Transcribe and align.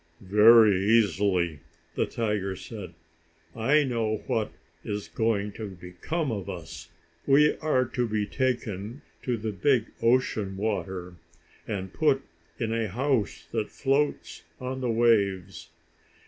"Very 0.33 0.79
easily," 0.83 1.59
the 1.93 2.07
tiger 2.07 2.55
said. 2.55 2.95
"I 3.55 3.83
know 3.83 4.23
what 4.25 4.51
is 4.83 5.07
going 5.07 5.51
to 5.51 5.67
become 5.69 6.31
of 6.31 6.49
us. 6.49 6.89
We 7.27 7.55
are 7.59 7.85
to 7.89 8.07
be 8.09 8.25
taken 8.25 9.03
to 9.21 9.37
the 9.37 9.51
big 9.51 9.91
ocean 10.01 10.57
water, 10.57 11.17
and 11.67 11.93
put 11.93 12.23
in 12.59 12.73
a 12.73 12.87
house 12.89 13.45
that 13.51 13.69
floats 13.69 14.41
on 14.59 14.81
the 14.81 14.89
waves." 14.89 15.69